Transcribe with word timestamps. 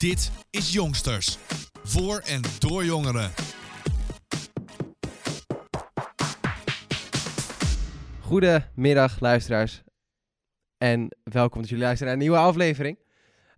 Dit 0.00 0.30
is 0.50 0.72
Jongsters. 0.72 1.38
Voor 1.82 2.18
en 2.18 2.42
door 2.58 2.84
jongeren. 2.84 3.30
Goedemiddag, 8.20 9.20
luisteraars. 9.20 9.82
En 10.78 11.16
welkom 11.22 11.60
dat 11.60 11.70
jullie 11.70 11.84
luisteren 11.84 12.12
naar 12.12 12.22
een 12.22 12.28
nieuwe 12.28 12.46
aflevering. 12.46 12.98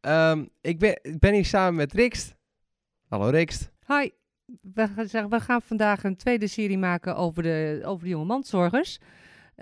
Ehm, 0.00 0.44
ik, 0.60 0.78
ben, 0.78 0.98
ik 1.02 1.18
ben 1.18 1.32
hier 1.32 1.44
samen 1.44 1.74
met 1.74 1.92
Rikst. 1.92 2.34
Hallo 3.09 3.29
Rikst. 3.29 3.70
Hi, 3.86 4.09
we 4.61 4.88
gaan, 4.88 5.09
zeggen, 5.09 5.30
we 5.30 5.40
gaan 5.40 5.62
vandaag 5.62 6.04
een 6.04 6.16
tweede 6.16 6.46
serie 6.46 6.79
maken 6.79 7.16
over 7.16 7.43
de, 7.43 7.82
over 7.84 8.04
de 8.04 8.11
jonge 8.11 8.24
mandzorgers. 8.24 8.98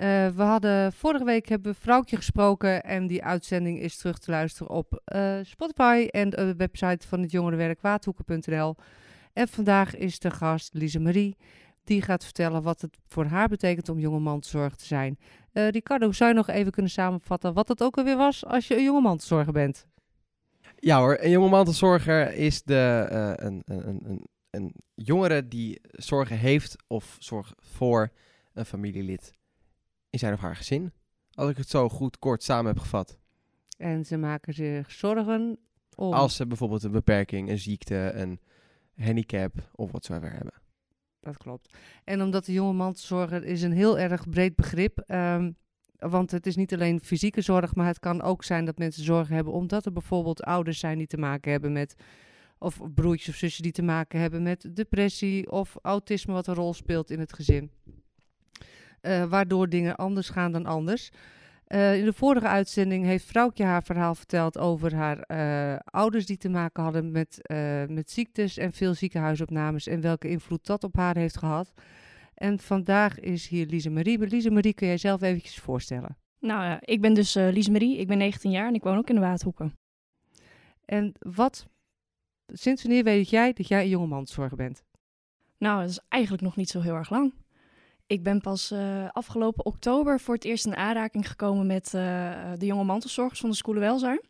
Eh, 0.00 0.28
we 0.28 0.42
hadden 0.42 0.92
vorige 0.92 1.24
week 1.24 1.48
hebben 1.48 1.72
we 1.72 1.78
Vrouwtje 1.80 2.16
gesproken 2.16 2.84
en 2.84 3.06
die 3.06 3.24
uitzending 3.24 3.80
is 3.80 3.96
terug 3.96 4.18
te 4.18 4.30
luisteren 4.30 4.72
op 4.72 5.00
eh, 5.04 5.38
Spotify 5.42 6.08
en 6.10 6.30
de 6.30 6.54
website 6.56 7.08
van 7.08 7.20
het 7.20 7.30
jongerenwerk 7.30 7.80
waadhoeken.nl. 7.80 8.77
En 9.32 9.48
vandaag 9.48 9.96
is 9.96 10.18
de 10.18 10.30
gast 10.30 10.74
Lise 10.74 11.00
Marie. 11.00 11.36
Die 11.84 12.02
gaat 12.02 12.24
vertellen 12.24 12.62
wat 12.62 12.80
het 12.80 12.98
voor 13.06 13.24
haar 13.24 13.48
betekent 13.48 13.88
om 13.88 13.98
jonge 13.98 14.18
mandzorger 14.18 14.77
te 14.77 14.84
zijn. 14.86 15.18
Eh, 15.52 15.68
Ricardo, 15.68 16.12
zou 16.12 16.30
je 16.30 16.36
nog 16.36 16.48
even 16.48 16.72
kunnen 16.72 16.91
samenvatten 16.91 17.55
wat 17.55 17.69
het 17.69 17.82
ook 17.82 17.96
alweer 17.96 18.16
was 18.16 18.46
als 18.46 18.69
je 18.69 18.77
een 18.77 18.84
jonge 18.84 19.00
mandzorger 19.00 19.52
bent? 19.52 19.86
Ja 20.77 20.98
hoor, 20.98 21.19
een 21.20 21.30
jonge 21.30 21.48
mantelzorger 21.48 22.32
is 22.32 22.62
de, 22.62 23.06
eh, 23.10 23.46
een, 23.46 23.62
een, 23.64 24.00
een, 24.05 24.27
een 24.50 24.74
jongere 24.94 25.48
die 25.48 25.80
zorgen 25.82 26.38
heeft 26.38 26.77
of 26.86 27.16
zorgt 27.19 27.55
voor 27.58 28.10
een 28.52 28.64
familielid 28.64 29.38
in 30.10 30.19
zijn 30.19 30.32
of 30.32 30.41
haar 30.41 30.56
gezin. 30.56 30.92
Als 31.32 31.50
ik 31.50 31.56
het 31.56 31.69
zo 31.69 31.88
goed 31.88 32.19
kort 32.19 32.42
samen 32.42 32.73
heb 32.73 32.78
gevat. 32.78 33.19
En 33.77 34.05
ze 34.05 34.16
maken 34.16 34.55
zich 34.55 34.91
zorgen 34.91 35.59
om... 35.96 36.12
Als 36.12 36.36
ze 36.36 36.46
bijvoorbeeld 36.46 36.83
een 36.83 36.91
beperking, 36.91 37.50
een 37.50 37.59
ziekte, 37.59 38.12
een 38.14 38.41
handicap 38.96 39.70
of 39.74 39.91
wat 39.91 40.05
ze 40.05 40.20
weer 40.20 40.33
hebben. 40.33 40.55
Dat 41.20 41.36
klopt. 41.36 41.77
En 42.05 42.22
omdat 42.22 42.44
de 42.44 42.53
jonge 42.53 42.72
mantelzorger 42.72 43.44
is 43.44 43.62
een 43.62 43.72
heel 43.72 43.98
erg 43.98 44.28
breed 44.28 44.55
begrip. 44.55 44.98
ehm, 44.98 45.50
want 45.98 46.31
het 46.31 46.47
is 46.47 46.56
niet 46.56 46.75
alleen 46.75 47.00
fysieke 47.00 47.41
zorg, 47.41 47.75
maar 47.75 47.86
het 47.86 47.98
kan 47.98 48.22
ook 48.22 48.44
zijn 48.44 48.64
dat 48.64 48.78
mensen 48.78 49.05
zorgen 49.05 49.34
hebben 49.34 49.53
omdat 49.53 49.86
er 49.86 49.92
bijvoorbeeld 49.92 50.42
ouders 50.42 50.78
zijn 50.78 50.98
die 50.98 51.06
te 51.06 51.19
maken 51.19 51.50
hebben 51.50 51.72
met, 51.72 51.94
of 52.58 52.81
broertjes 52.94 53.28
of 53.28 53.34
zusjes 53.34 53.61
die 53.61 53.72
te 53.72 53.83
maken 53.83 54.20
hebben 54.20 54.42
met 54.42 54.70
depressie 54.77 55.50
of 55.50 55.77
autisme 55.83 56.33
wat 56.33 56.47
een 56.47 56.55
rol 56.55 56.75
speelt 56.75 57.11
in 57.11 57.19
het 57.19 57.33
gezin. 57.33 57.70
Eh, 59.01 59.25
waardoor 59.25 59.69
dingen 59.69 59.97
anders 59.97 60.29
gaan 60.29 60.53
dan 60.53 60.67
anders. 60.67 61.11
Eh, 61.67 61.98
in 61.98 62.05
de 62.05 62.12
vorige 62.12 62.47
uitzending 62.47 63.05
heeft 63.05 63.25
Vrouwtje 63.25 63.65
haar 63.65 63.83
verhaal 63.83 64.15
verteld 64.15 64.59
over 64.59 64.95
haar 64.95 65.19
eh, 65.19 65.79
ouders 65.84 66.27
die 66.27 66.37
te 66.37 66.48
maken 66.48 66.83
hadden 66.83 67.11
met, 67.11 67.39
met 67.89 68.11
ziektes 68.11 68.56
en 68.56 68.73
veel 68.73 68.95
ziekenhuisopnames 68.95 69.87
en 69.87 70.01
welke 70.01 70.28
invloed 70.28 70.67
dat 70.67 70.84
op 70.84 70.97
haar 70.97 71.17
heeft 71.17 71.37
gehad. 71.37 71.73
En 72.34 72.59
vandaag 72.59 73.21
is 73.21 73.48
hier 73.48 73.67
Lise 73.67 73.91
Marie. 73.91 74.19
Lise 74.19 74.51
Marie, 74.51 74.75
kun 74.75 74.87
jij 74.87 74.97
zelf 74.97 75.23
eventjes 75.23 75.59
voorstellen? 75.59 76.17
Nou 76.39 76.62
ja, 76.62 76.78
ik 76.81 77.01
ben 77.01 77.15
dus 77.15 77.34
Lies 77.34 77.69
Marie, 77.69 77.98
ik 77.98 78.06
ben 78.06 78.19
19 78.19 78.51
jaar 78.51 78.67
en 78.67 78.75
ik 78.75 78.83
woon 78.83 78.97
ook 78.97 79.09
in 79.09 79.15
de 79.15 79.21
Waadhoeken. 79.21 79.78
En 80.84 81.12
wat, 81.19 81.67
sinds 82.47 82.83
wanneer 82.83 83.05
weet 83.05 83.31
jij 83.31 83.53
dat 83.53 83.69
jij 83.69 83.83
een 83.83 83.89
jonge 83.89 84.06
manszorger 84.06 84.56
bent? 84.56 84.84
Nou, 85.59 85.81
dat 85.81 85.91
is 85.91 86.01
eigenlijk 86.09 86.43
nog 86.43 86.56
niet 86.56 86.69
zo 86.69 86.81
heel 86.81 86.95
erg 86.95 87.11
lang. 87.11 87.33
Ik 88.11 88.22
ben 88.22 88.41
pas 88.41 88.70
eh, 88.70 89.08
afgelopen 89.12 89.66
oktober 89.66 90.20
voor 90.20 90.34
het 90.34 90.44
eerst 90.44 90.66
in 90.66 90.77
aanraking 90.77 91.28
gekomen 91.28 91.66
met 91.66 91.94
eh, 91.94 92.53
de 92.58 92.66
jonge 92.66 92.84
mantelzorgers 92.84 93.41
van 93.41 93.50
de 93.50 93.56
Schoelenwelzijn. 93.56 94.20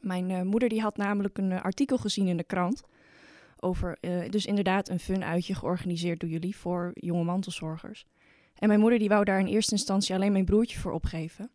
Mijn 0.00 0.30
eh, 0.30 0.42
moeder 0.42 0.68
die 0.68 0.80
had 0.80 0.96
namelijk 0.96 1.38
een 1.38 1.52
artikel 1.52 1.98
gezien 1.98 2.26
in 2.26 2.36
de 2.36 2.44
krant 2.44 2.82
over 3.56 3.98
dus 4.30 4.46
inderdaad 4.46 4.88
een 4.88 4.98
fun 4.98 5.24
uitje 5.24 5.54
georganiseerd 5.54 6.20
door 6.20 6.28
jullie 6.28 6.56
voor 6.56 6.90
jonge 6.94 7.24
mantelzorgers. 7.24 8.06
En 8.54 8.68
mijn 8.68 8.80
moeder 8.80 8.98
die 8.98 9.08
wou 9.08 9.24
daar 9.24 9.40
in 9.40 9.46
eerste 9.46 9.72
instantie 9.72 10.14
alleen 10.14 10.32
mijn 10.32 10.44
broertje 10.44 10.78
voor 10.78 10.92
opgeven. 10.92 11.50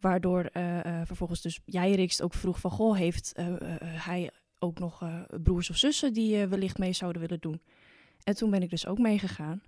Waardoor 0.00 0.50
vervolgens 1.04 1.42
dus 1.42 1.60
jij 1.64 1.94
Rikst 1.94 2.22
ook 2.22 2.34
vroeg 2.34 2.60
van 2.60 2.70
goh, 2.70 2.96
heeft 2.96 3.34
hij 3.80 4.30
ook 4.58 4.78
nog 4.78 5.02
broers 5.42 5.70
of 5.70 5.76
zussen 5.76 6.12
die 6.12 6.46
wellicht 6.46 6.78
mee 6.78 6.92
zouden 6.92 7.22
willen 7.22 7.40
doen. 7.40 7.60
En 8.22 8.34
toen 8.34 8.50
ben 8.50 8.62
ik 8.62 8.70
dus 8.70 8.86
ook 8.86 8.98
meegegaan. 8.98 9.62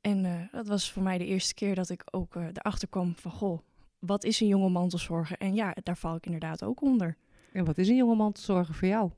En 0.00 0.24
eh, 0.24 0.52
dat 0.52 0.66
was 0.66 0.92
voor 0.92 1.02
mij 1.02 1.18
de 1.18 1.26
eerste 1.26 1.54
keer 1.54 1.74
dat 1.74 1.88
ik 1.88 2.02
ook 2.10 2.36
eh, 2.36 2.46
erachter 2.52 2.88
kwam 2.88 3.16
van 3.16 3.30
goh, 3.30 3.58
wat 3.98 4.24
is 4.24 4.40
een 4.40 4.46
jonge 4.46 4.68
mantelzorger? 4.68 5.36
En 5.38 5.54
ja, 5.54 5.76
daar 5.82 5.96
val 5.96 6.14
ik 6.14 6.24
inderdaad 6.24 6.64
ook 6.64 6.82
onder. 6.82 7.16
En 7.52 7.64
wat 7.64 7.78
is 7.78 7.88
een 7.88 7.96
jonge 7.96 8.14
mantelzorger 8.14 8.74
voor 8.74 8.88
jou? 8.88 9.10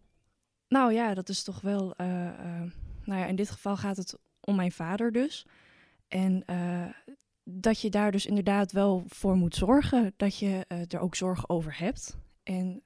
Nou 0.69 0.93
ja, 0.93 1.15
dat 1.15 1.29
is 1.29 1.43
toch 1.43 1.61
wel. 1.61 1.95
eh, 1.95 2.07
nou 3.05 3.21
ja, 3.21 3.27
in 3.27 3.37
dit 3.37 3.51
geval 3.51 3.77
gaat 3.77 3.97
het 3.97 4.19
om 4.41 4.57
mijn 4.57 4.73
vader 4.73 5.13
dus. 5.13 5.47
En 6.09 6.45
dat 7.45 7.81
je 7.81 7.91
daar 7.91 8.11
dus 8.11 8.27
inderdaad 8.27 8.73
wel 8.73 9.03
voor 9.07 9.37
moet 9.37 9.55
zorgen. 9.55 10.13
Dat 10.17 10.39
je 10.39 10.65
er 10.89 10.99
ook 10.99 11.15
zorg 11.15 11.49
over 11.49 11.79
hebt. 11.79 12.17
En 12.43 12.83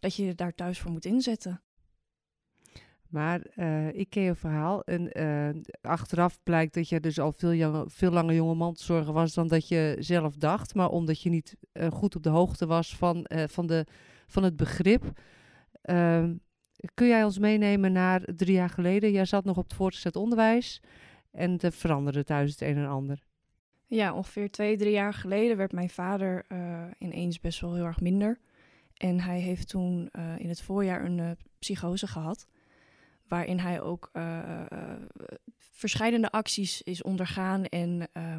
dat 0.00 0.14
je 0.14 0.24
je 0.24 0.34
daar 0.34 0.54
thuis 0.54 0.78
voor 0.78 0.90
moet 0.90 1.04
inzetten. 1.04 1.62
Maar 3.08 3.40
eh, 3.40 3.88
ik 3.94 4.10
ken 4.10 4.22
je 4.22 4.34
verhaal 4.34 4.84
en 4.84 5.12
eh, 5.12 5.48
achteraf 5.80 6.38
blijkt 6.42 6.74
dat 6.74 6.88
je 6.88 7.00
dus 7.00 7.20
al 7.20 7.32
veel, 7.32 7.54
jonge, 7.54 7.84
veel 7.86 8.10
langer 8.10 8.34
jonge 8.34 8.54
mantelzorger 8.54 9.12
was 9.12 9.34
dan 9.34 9.48
dat 9.48 9.68
je 9.68 9.96
zelf 9.98 10.36
dacht. 10.36 10.74
Maar 10.74 10.88
omdat 10.88 11.22
je 11.22 11.30
niet 11.30 11.56
eh, 11.72 11.90
goed 11.90 12.16
op 12.16 12.22
de 12.22 12.28
hoogte 12.28 12.66
was 12.66 12.96
van, 12.96 13.26
van, 13.46 13.66
de, 13.66 13.86
van 14.26 14.42
het 14.42 14.56
begrip. 14.56 15.20
Ehm, 15.82 16.34
kun 16.94 17.06
jij 17.06 17.24
ons 17.24 17.38
meenemen 17.38 17.92
naar 17.92 18.22
drie 18.36 18.54
jaar 18.54 18.70
geleden? 18.70 19.12
Jij 19.12 19.24
zat 19.24 19.44
nog 19.44 19.56
op 19.56 19.64
het 19.64 19.74
voortgezet 19.74 20.16
onderwijs 20.16 20.82
en 21.30 21.58
er 21.58 21.72
veranderde 21.72 22.24
thuis 22.24 22.50
het 22.50 22.60
een 22.60 22.76
en 22.76 22.88
ander. 22.88 23.22
Ja, 23.86 24.14
ongeveer 24.14 24.50
twee, 24.50 24.76
drie 24.76 24.92
jaar 24.92 25.14
geleden 25.14 25.56
werd 25.56 25.72
mijn 25.72 25.90
vader 25.90 26.46
ineens 26.98 27.40
best 27.40 27.60
wel 27.60 27.74
heel 27.74 27.84
erg 27.84 28.00
minder. 28.00 28.38
En 28.94 29.20
hij 29.20 29.40
heeft 29.40 29.68
toen 29.68 30.10
in 30.38 30.48
het 30.48 30.62
voorjaar 30.62 31.04
een 31.04 31.36
psychose 31.58 32.06
gehad. 32.06 32.46
Waarin 33.28 33.58
hij 33.58 33.80
ook 33.80 34.10
uh, 34.12 34.62
verschillende 35.58 36.30
acties 36.30 36.82
is 36.82 37.02
ondergaan. 37.02 37.64
En 37.64 38.08
uh, 38.16 38.36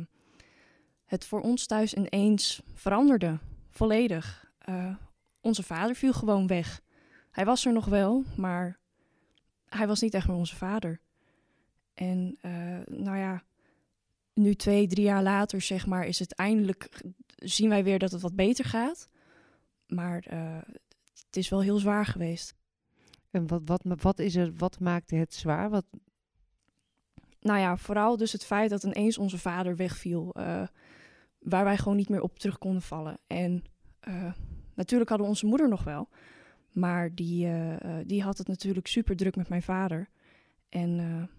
het 1.06 1.26
voor 1.26 1.42
ons 1.42 1.66
thuis 1.66 1.94
ineens 1.94 2.62
veranderde. 2.74 3.40
Volledig. 3.70 4.52
Uh, 4.70 4.96
onze 5.42 5.64
vader 5.64 5.96
viel 5.96 6.14
gewoon 6.14 6.48
weg. 6.48 6.82
Hij 7.32 7.46
was 7.46 7.66
er 7.66 7.74
nog 7.74 7.86
wel, 7.86 8.24
maar 8.38 8.80
hij 9.66 9.88
was 9.88 10.02
niet 10.02 10.14
echt 10.14 10.28
meer 10.28 10.38
onze 10.38 10.56
vader. 10.56 11.00
En 11.94 12.38
nou 12.86 13.18
ja, 13.18 13.44
nu 14.34 14.56
twee, 14.56 14.88
drie 14.88 15.04
jaar 15.04 15.24
later, 15.24 15.62
zeg 15.62 15.86
maar, 15.86 16.06
is 16.06 16.20
het 16.20 16.36
eindelijk, 16.36 17.04
zien 17.36 17.70
wij 17.70 17.84
weer 17.84 18.00
dat 18.00 18.12
het 18.12 18.22
wat 18.22 18.36
beter 18.36 18.66
gaat. 18.66 19.10
Maar 19.88 20.24
het 21.26 21.38
is 21.38 21.50
wel 21.50 21.62
heel 21.62 21.78
zwaar 21.78 22.06
geweest. 22.06 22.56
En 23.32 23.48
wat, 23.48 23.62
wat, 23.66 23.84
wat, 24.02 24.20
is 24.20 24.36
er, 24.36 24.54
wat 24.58 24.80
maakte 24.80 25.16
het 25.16 25.34
zwaar? 25.34 25.70
Wat... 25.70 25.86
Nou 27.40 27.60
ja, 27.60 27.78
vooral 27.78 28.18
dus 28.18 28.32
het 28.32 28.46
feit 28.46 28.70
dat 28.70 28.84
ineens 28.84 29.18
onze 29.18 29.38
vader 29.38 29.76
wegviel. 29.76 30.36
Uh, 30.40 30.68
waar 31.40 31.64
wij 31.64 31.78
gewoon 31.78 31.98
niet 31.98 32.10
meer 32.10 32.22
op 32.22 32.40
terug 32.40 32.58
konden 32.58 32.82
vallen. 32.82 33.18
En 33.28 33.64
uh, 34.08 34.34
natuurlijk 34.74 35.10
hadden 35.10 35.28
we 35.28 35.34
onze 35.34 35.46
moeder 35.46 35.70
nog 35.70 35.84
wel. 35.84 36.10
Maar 36.72 37.16
die, 37.16 37.48
uh, 37.48 37.76
die 38.06 38.24
had 38.24 38.38
het 38.38 38.48
natuurlijk 38.48 38.88
super 38.88 39.16
druk 39.16 39.36
met 39.36 39.50
mijn 39.50 39.62
vader. 39.62 40.10
En 40.70 41.30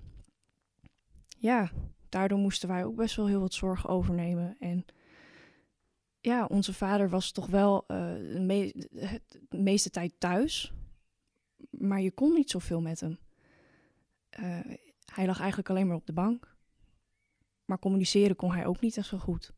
ja, 1.38 1.70
daardoor 2.08 2.38
moesten 2.38 2.68
wij 2.68 2.84
ook 2.84 2.96
best 2.96 3.16
wel 3.16 3.26
heel 3.26 3.40
wat 3.40 3.54
zorg 3.54 3.88
overnemen. 3.88 4.56
En 4.58 4.84
ja, 6.20 6.44
onze 6.44 6.74
vader 6.74 7.08
was 7.08 7.32
toch 7.32 7.46
wel 7.46 7.84
de, 7.86 8.72
de 9.48 9.58
meeste 9.58 9.90
tijd 9.90 10.12
thuis 10.18 10.72
maar 11.80 12.00
je 12.00 12.10
kon 12.10 12.32
niet 12.32 12.50
zoveel 12.50 12.80
met 12.80 13.00
hem. 13.00 13.18
Uh, 14.40 14.58
hij 15.14 15.26
lag 15.26 15.38
eigenlijk 15.38 15.70
alleen 15.70 15.86
maar 15.86 15.96
op 15.96 16.06
de 16.06 16.12
bank. 16.12 16.56
Maar 17.64 17.78
communiceren 17.78 18.36
kon 18.36 18.52
hij 18.52 18.66
ook 18.66 18.80
niet 18.80 18.96
echt 18.96 19.06
zo 19.06 19.18
goed. 19.18 19.52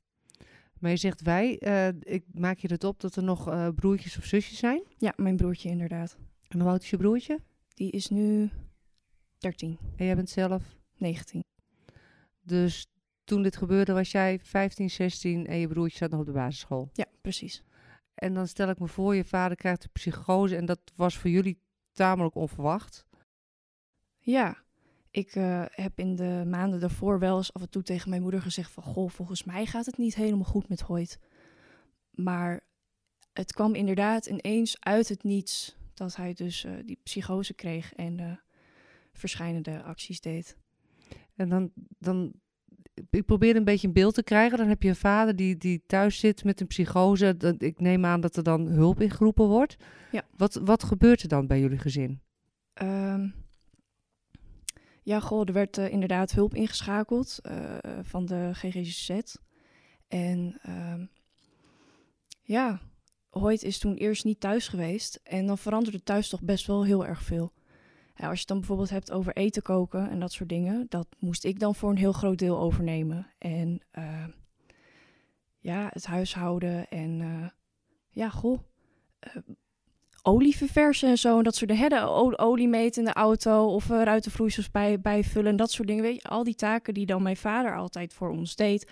Maar 0.79 0.91
je 0.91 0.97
zegt 0.97 1.20
wij, 1.20 1.61
uh, 1.61 1.88
ik 2.00 2.25
maak 2.32 2.58
je 2.58 2.69
het 2.69 2.85
op 2.85 3.00
dat 3.00 3.17
er 3.17 3.23
nog 3.23 3.49
uh, 3.49 3.69
broertjes 3.75 4.17
of 4.17 4.25
zusjes 4.25 4.58
zijn? 4.58 4.82
Ja, 4.99 5.12
mijn 5.17 5.37
broertje 5.37 5.69
inderdaad. 5.69 6.17
En 6.49 6.61
hoe 6.61 6.70
oud 6.70 6.82
is 6.82 6.91
je 6.91 6.97
broertje? 6.97 7.41
Die 7.75 7.91
is 7.91 8.08
nu 8.08 8.50
13. 9.38 9.79
En 9.97 10.05
jij 10.05 10.14
bent 10.14 10.31
zelf? 10.31 10.76
19. 10.97 11.44
Dus 12.43 12.87
toen 13.25 13.43
dit 13.43 13.56
gebeurde 13.56 13.93
was 13.93 14.11
jij 14.11 14.38
15, 14.43 14.91
16 14.91 15.47
en 15.47 15.58
je 15.58 15.69
broertje 15.69 15.99
zat 15.99 16.11
nog 16.11 16.20
op 16.20 16.26
de 16.26 16.32
basisschool? 16.32 16.91
Ja, 16.93 17.06
precies. 17.20 17.62
En 18.14 18.35
dan 18.35 18.49
stel 18.49 18.69
ik 18.69 18.79
me 18.79 18.88
voor, 18.88 19.14
je 19.14 19.25
vader 19.25 19.56
krijgt 19.56 19.85
een 19.85 19.91
psychose 19.93 20.56
en 20.56 20.64
dat 20.64 20.81
was 20.94 21.19
voor 21.19 21.31
jullie 21.31 21.58
tamelijk 21.93 22.35
onverwacht. 22.35 23.06
Ja, 24.19 24.62
ik 25.11 25.35
uh, 25.35 25.65
heb 25.71 25.99
in 25.99 26.17
de 26.17 26.44
maanden 26.47 26.81
daarvoor 26.81 27.19
wel 27.19 27.37
eens 27.37 27.53
af 27.53 27.62
en 27.62 27.71
toe 27.71 27.83
tegen 27.83 28.11
mijn 28.11 28.23
moeder 28.23 28.43
gezegd 28.43 28.71
van... 28.71 28.83
Goh, 28.83 29.11
volgens 29.11 29.44
mij 29.44 29.67
gaat 29.67 29.87
het 29.87 29.97
niet 29.97 30.15
helemaal 30.15 30.44
goed 30.44 30.69
met 30.69 30.81
Hoyt. 30.81 31.19
Maar 32.11 32.61
het 33.33 33.53
kwam 33.53 33.75
inderdaad 33.75 34.27
ineens 34.27 34.81
uit 34.81 35.09
het 35.09 35.23
niets 35.23 35.77
dat 35.94 36.17
hij 36.17 36.35
dus 36.35 36.65
eh, 36.65 36.73
die 36.85 37.00
psychose 37.03 37.55
kreeg 37.55 37.95
en 37.95 38.21
uh, 38.21 38.33
verschijnende 39.12 39.83
acties 39.83 40.21
deed. 40.21 40.56
En 41.35 41.49
dan, 41.49 41.73
dan, 41.99 42.33
ik 43.11 43.25
probeer 43.25 43.56
een 43.56 43.65
beetje 43.65 43.87
een 43.87 43.93
beeld 43.93 44.15
te 44.15 44.23
krijgen. 44.23 44.59
Dan 44.59 44.69
heb 44.69 44.83
je 44.83 44.89
een 44.89 44.97
vader 44.97 45.37
die, 45.37 45.56
die 45.56 45.83
thuis 45.87 46.19
zit 46.19 46.44
met 46.44 46.61
een 46.61 46.67
psychose. 46.67 47.37
Dat, 47.37 47.62
ik 47.62 47.81
neem 47.81 48.05
aan 48.05 48.21
dat 48.21 48.37
er 48.37 48.43
dan 48.43 48.67
hulp 48.67 49.00
ingeroepen 49.00 49.47
wordt. 49.47 49.77
Ja. 50.11 50.23
Wat, 50.37 50.55
wat 50.55 50.85
gebeurt 50.85 51.23
er 51.23 51.29
dan 51.29 51.47
bij 51.47 51.61
jullie 51.61 51.79
gezin? 51.79 52.21
Um, 52.83 53.35
ja, 55.03 55.21
goh, 55.21 55.47
er 55.47 55.53
werd 55.53 55.79
uh, 55.79 55.93
inderdaad 55.93 56.33
hulp 56.33 56.55
ingeschakeld 56.55 57.39
van 58.03 58.27
de 58.27 58.50
GGZ. 58.53 59.21
En 60.09 60.61
um, 60.69 61.11
ja, 62.43 62.81
Hoyt 63.33 63.62
is 63.62 63.79
toen 63.79 63.95
eerst 63.95 64.25
niet 64.25 64.41
thuis 64.41 64.69
geweest. 64.69 65.21
En 65.23 65.47
dan 65.47 65.59
veranderde 65.59 66.03
thuis 66.03 66.29
toch 66.29 66.43
best 66.43 66.67
wel 66.67 66.85
heel 66.85 67.06
erg 67.06 67.23
veel. 67.23 67.53
Als 68.29 68.33
je 68.33 68.39
het 68.39 68.49
dan 68.49 68.59
bijvoorbeeld 68.59 68.91
hebt 68.91 69.13
over 69.13 69.37
eten 69.37 69.63
koken 69.63 70.11
en 70.11 70.21
dat 70.21 70.33
soort 70.33 70.49
dingen, 70.49 70.87
dat 70.89 71.07
moest 71.19 71.45
ik 71.45 71.59
dan 71.59 71.75
voor 71.75 71.91
een 71.91 71.97
heel 71.97 72.13
groot 72.13 72.39
deel 72.39 72.59
overnemen. 72.59 73.27
En 73.39 73.81
uh, 73.99 74.25
ja, 75.59 75.89
het 75.93 76.07
huishouden 76.07 76.89
en 76.89 77.21
uh, 77.21 77.47
ja, 78.11 78.29
goh, 78.29 78.59
uh, 79.27 79.43
olie 80.23 80.57
verversen 80.57 81.09
en 81.09 81.19
zo. 81.19 81.39
En 81.39 81.45
dat 81.45 81.55
soort 81.55 81.71
dingen. 81.71 81.91
De 81.91 82.39
olie 82.39 82.69
meten 82.69 83.03
in 83.03 83.09
de 83.09 83.15
auto 83.15 83.67
of 83.67 83.89
ruitenvloeisels 83.89 84.71
bij, 84.71 85.01
bijvullen 85.01 85.51
en 85.51 85.57
dat 85.57 85.71
soort 85.71 85.89
dingen. 85.89 86.03
Weet 86.03 86.23
je, 86.23 86.29
al 86.29 86.45
die 86.45 86.55
taken 86.55 86.95
die 86.95 87.07
dan 87.07 87.23
mijn 87.23 87.37
vader 87.37 87.77
altijd 87.77 88.15
voor 88.15 88.31
ons 88.31 88.57
deed, 88.57 88.91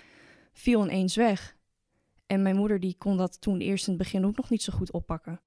viel 0.52 0.82
ineens 0.84 1.16
weg. 1.16 1.56
En 2.26 2.42
mijn 2.42 2.56
moeder 2.56 2.80
die 2.80 2.94
kon 2.98 3.16
dat 3.16 3.40
toen 3.40 3.60
eerst 3.60 3.86
in 3.86 3.92
het 3.92 4.02
begin 4.02 4.26
ook 4.26 4.36
nog 4.36 4.50
niet 4.50 4.62
zo 4.62 4.72
goed 4.72 4.92
oppakken. 4.92 5.40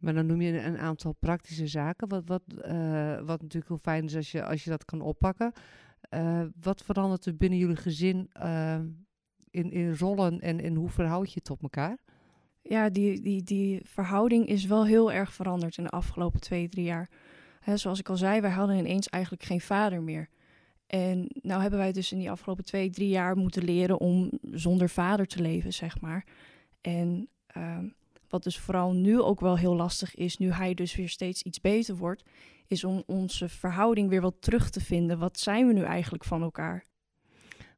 Maar 0.00 0.14
dan 0.14 0.26
noem 0.26 0.40
je 0.40 0.62
een 0.62 0.78
aantal 0.78 1.12
praktische 1.12 1.66
zaken, 1.66 2.08
wat, 2.08 2.22
wat, 2.26 2.42
uh, 2.48 3.16
wat 3.16 3.42
natuurlijk 3.42 3.68
heel 3.68 3.78
fijn 3.78 4.04
is 4.04 4.16
als 4.16 4.32
je, 4.32 4.44
als 4.44 4.64
je 4.64 4.70
dat 4.70 4.84
kan 4.84 5.00
oppakken. 5.00 5.52
Uh, 6.14 6.42
wat 6.60 6.82
verandert 6.82 7.26
er 7.26 7.36
binnen 7.36 7.58
jullie 7.58 7.76
gezin 7.76 8.30
uh, 8.42 8.78
in, 9.50 9.70
in 9.70 9.94
rollen 9.94 10.40
en, 10.40 10.60
en 10.60 10.74
hoe 10.74 10.88
verhoud 10.88 11.28
je 11.28 11.34
het 11.34 11.44
tot 11.44 11.62
elkaar? 11.62 11.98
Ja, 12.62 12.90
die, 12.90 13.20
die, 13.20 13.42
die 13.42 13.80
verhouding 13.84 14.46
is 14.46 14.64
wel 14.64 14.86
heel 14.86 15.12
erg 15.12 15.32
veranderd 15.32 15.76
in 15.76 15.84
de 15.84 15.90
afgelopen 15.90 16.40
twee, 16.40 16.68
drie 16.68 16.84
jaar. 16.84 17.10
Zoals 17.74 17.98
ik 17.98 18.08
al 18.08 18.16
zei, 18.16 18.40
wij 18.40 18.50
hadden 18.50 18.76
ineens 18.76 19.08
eigenlijk 19.08 19.42
geen 19.42 19.60
vader 19.60 20.02
meer. 20.02 20.28
En 20.86 21.30
nou 21.42 21.60
hebben 21.60 21.78
wij 21.78 21.92
dus 21.92 22.12
in 22.12 22.18
die 22.18 22.30
afgelopen 22.30 22.64
twee, 22.64 22.90
drie 22.90 23.08
jaar 23.08 23.36
moeten 23.36 23.64
leren 23.64 24.00
om 24.00 24.30
zonder 24.42 24.88
vader 24.88 25.26
te 25.26 25.42
leven, 25.42 25.72
zeg 25.72 26.00
maar. 26.00 26.26
En 26.80 27.28
uh, 27.56 27.78
wat 28.30 28.42
dus 28.42 28.58
vooral 28.58 28.92
nu 28.92 29.20
ook 29.20 29.40
wel 29.40 29.58
heel 29.58 29.76
lastig 29.76 30.14
is, 30.14 30.36
nu 30.36 30.52
hij 30.52 30.74
dus 30.74 30.94
weer 30.94 31.08
steeds 31.08 31.42
iets 31.42 31.60
beter 31.60 31.96
wordt, 31.96 32.24
is 32.66 32.84
om 32.84 33.02
onze 33.06 33.48
verhouding 33.48 34.08
weer 34.08 34.20
wat 34.20 34.36
terug 34.40 34.70
te 34.70 34.80
vinden. 34.80 35.18
Wat 35.18 35.38
zijn 35.38 35.66
we 35.66 35.72
nu 35.72 35.82
eigenlijk 35.82 36.24
van 36.24 36.42
elkaar? 36.42 36.84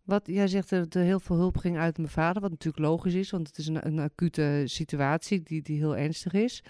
Wat 0.02 0.26
jij 0.26 0.48
zegt 0.48 0.70
dat 0.70 0.94
er 0.94 1.02
heel 1.02 1.20
veel 1.20 1.36
hulp 1.36 1.56
ging 1.56 1.78
uit 1.78 1.96
mijn 1.96 2.08
vader, 2.08 2.42
wat 2.42 2.50
natuurlijk 2.50 2.84
logisch 2.84 3.14
is, 3.14 3.30
want 3.30 3.46
het 3.46 3.58
is 3.58 3.66
een, 3.66 3.86
een 3.86 3.98
acute 3.98 4.62
situatie 4.66 5.42
die, 5.42 5.62
die 5.62 5.78
heel 5.78 5.96
ernstig 5.96 6.32
is. 6.32 6.64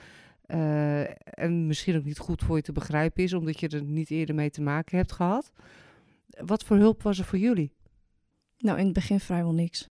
Uh, 0.46 1.00
en 1.25 1.67
misschien 1.67 1.96
ook 1.96 2.05
niet 2.05 2.19
goed 2.19 2.43
voor 2.43 2.56
je 2.56 2.62
te 2.62 2.73
begrijpen 2.73 3.23
is, 3.23 3.32
omdat 3.32 3.61
je 3.61 3.69
er 3.69 3.82
niet 3.82 4.11
eerder 4.11 4.34
mee 4.34 4.50
te 4.50 4.62
maken 4.62 4.96
hebt 4.96 5.12
gehad. 5.12 5.52
Wat 6.26 6.64
voor 6.64 6.76
hulp 6.76 7.02
was 7.02 7.19
er 7.19 7.25
voor 7.25 7.38
jullie? 7.38 7.73
Nou, 8.58 8.79
in 8.79 8.84
het 8.84 8.94
begin 8.94 9.20
vrijwel 9.20 9.52
niks. 9.52 9.87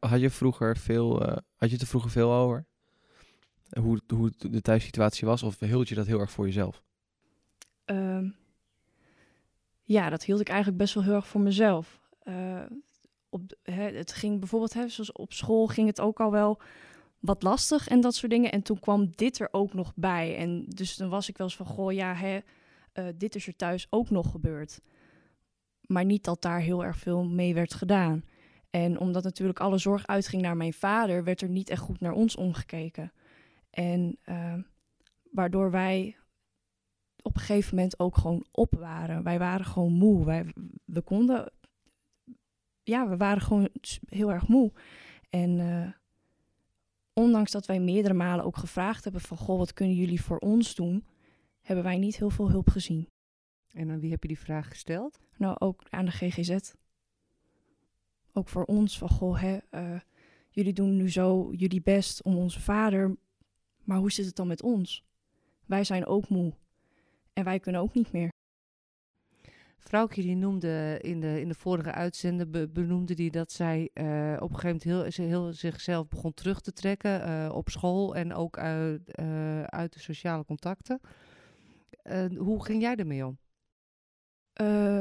Had 0.00 0.20
je 0.20 0.30
vroeger 0.30 0.76
veel, 0.76 1.22
uh, 1.22 1.36
had 1.56 1.68
je 1.68 1.74
het 1.74 1.80
er 1.80 1.86
vroeger 1.86 2.10
veel 2.10 2.32
over? 2.32 2.66
Hoe, 3.80 4.00
hoe 4.14 4.32
de 4.38 4.60
thuissituatie 4.60 5.26
was? 5.26 5.42
Of 5.42 5.60
hield 5.60 5.88
je 5.88 5.94
dat 5.94 6.06
heel 6.06 6.20
erg 6.20 6.30
voor 6.30 6.44
jezelf? 6.44 6.82
Um, 7.86 8.36
ja, 9.82 10.10
dat 10.10 10.24
hield 10.24 10.40
ik 10.40 10.48
eigenlijk 10.48 10.78
best 10.78 10.94
wel 10.94 11.02
heel 11.02 11.14
erg 11.14 11.26
voor 11.26 11.40
mezelf. 11.40 12.00
Uh, 12.24 12.62
op, 13.28 13.42
hè, 13.62 13.82
het 13.82 14.12
ging 14.12 14.38
bijvoorbeeld, 14.38 14.74
hè, 14.74 14.88
zoals 14.88 15.12
op 15.12 15.32
school 15.32 15.66
ging 15.66 15.86
het 15.86 16.00
ook 16.00 16.20
al 16.20 16.30
wel 16.30 16.60
wat 17.18 17.42
lastig 17.42 17.88
en 17.88 18.00
dat 18.00 18.14
soort 18.14 18.32
dingen. 18.32 18.52
En 18.52 18.62
toen 18.62 18.80
kwam 18.80 19.12
dit 19.14 19.40
er 19.40 19.48
ook 19.50 19.74
nog 19.74 19.92
bij. 19.94 20.36
En 20.36 20.64
dus 20.68 20.96
dan 20.96 21.08
was 21.08 21.28
ik 21.28 21.36
wel 21.36 21.46
eens 21.46 21.56
van, 21.56 21.66
goh, 21.66 21.92
ja, 21.92 22.14
hè, 22.14 22.38
uh, 22.94 23.04
dit 23.14 23.34
is 23.34 23.46
er 23.46 23.56
thuis 23.56 23.86
ook 23.90 24.10
nog 24.10 24.30
gebeurd 24.30 24.80
maar 25.88 26.04
niet 26.04 26.24
dat 26.24 26.42
daar 26.42 26.60
heel 26.60 26.84
erg 26.84 26.96
veel 26.96 27.24
mee 27.24 27.54
werd 27.54 27.74
gedaan. 27.74 28.24
En 28.70 28.98
omdat 28.98 29.24
natuurlijk 29.24 29.60
alle 29.60 29.78
zorg 29.78 30.06
uitging 30.06 30.42
naar 30.42 30.56
mijn 30.56 30.72
vader, 30.72 31.24
werd 31.24 31.40
er 31.40 31.48
niet 31.48 31.70
echt 31.70 31.80
goed 31.80 32.00
naar 32.00 32.12
ons 32.12 32.36
omgekeken. 32.36 33.12
En 33.70 34.18
uh, 34.24 34.54
waardoor 35.30 35.70
wij 35.70 36.16
op 37.22 37.34
een 37.34 37.40
gegeven 37.40 37.74
moment 37.74 37.98
ook 37.98 38.16
gewoon 38.16 38.46
op 38.50 38.74
waren. 38.74 39.22
Wij 39.22 39.38
waren 39.38 39.66
gewoon 39.66 39.92
moe. 39.92 40.24
Wij, 40.24 40.54
we 40.84 41.00
konden. 41.00 41.52
Ja, 42.82 43.08
we 43.08 43.16
waren 43.16 43.42
gewoon 43.42 43.68
heel 44.08 44.32
erg 44.32 44.48
moe. 44.48 44.72
En 45.30 45.58
uh, 45.58 45.88
ondanks 47.12 47.50
dat 47.50 47.66
wij 47.66 47.80
meerdere 47.80 48.14
malen 48.14 48.44
ook 48.44 48.56
gevraagd 48.56 49.04
hebben: 49.04 49.20
van 49.20 49.36
goh, 49.36 49.58
wat 49.58 49.72
kunnen 49.72 49.96
jullie 49.96 50.22
voor 50.22 50.38
ons 50.38 50.74
doen? 50.74 51.06
Hebben 51.60 51.84
wij 51.84 51.98
niet 51.98 52.16
heel 52.16 52.30
veel 52.30 52.50
hulp 52.50 52.68
gezien. 52.68 53.08
En 53.72 53.90
aan 53.90 54.00
wie 54.00 54.10
heb 54.10 54.22
je 54.22 54.28
die 54.28 54.38
vraag 54.38 54.68
gesteld? 54.68 55.20
Nou, 55.36 55.56
ook 55.58 55.82
aan 55.90 56.04
de 56.04 56.10
GGZ. 56.10 56.72
Ook 58.32 58.48
voor 58.48 58.64
ons, 58.64 58.98
van 58.98 59.08
goh, 59.08 59.40
hè, 59.40 59.58
uh, 59.70 60.00
jullie 60.50 60.72
doen 60.72 60.96
nu 60.96 61.10
zo 61.10 61.52
jullie 61.52 61.82
best 61.82 62.22
om 62.22 62.36
onze 62.36 62.60
vader, 62.60 63.16
maar 63.88 63.98
hoe 63.98 64.12
zit 64.12 64.26
het 64.26 64.36
dan 64.36 64.46
met 64.46 64.62
ons? 64.62 65.04
Wij 65.66 65.84
zijn 65.84 66.06
ook 66.06 66.28
moe 66.28 66.52
en 67.32 67.44
wij 67.44 67.58
kunnen 67.58 67.80
ook 67.80 67.94
niet 67.94 68.12
meer. 68.12 68.28
Vrouwtje 69.76 70.22
die 70.22 70.36
noemde 70.36 70.98
in 71.00 71.20
de, 71.20 71.40
in 71.40 71.48
de 71.48 71.54
vorige 71.54 71.92
uitzending, 71.92 72.50
be, 72.50 72.68
benoemde 72.68 73.14
die 73.14 73.30
dat 73.30 73.52
zij 73.52 73.90
uh, 73.94 74.36
op 74.40 74.50
een 74.50 74.58
gegeven 74.58 74.90
moment 74.90 75.16
heel, 75.16 75.26
heel 75.26 75.52
zichzelf 75.52 76.08
begon 76.08 76.34
terug 76.34 76.60
te 76.60 76.72
trekken 76.72 77.28
uh, 77.28 77.54
op 77.54 77.68
school 77.68 78.14
en 78.14 78.34
ook 78.34 78.58
uit, 78.58 79.16
uit 79.66 79.92
de 79.92 80.00
sociale 80.00 80.44
contacten. 80.44 81.00
hoe 82.36 82.64
ging 82.64 82.82
jij 82.82 82.96
ermee 82.96 83.26
om? 83.26 83.38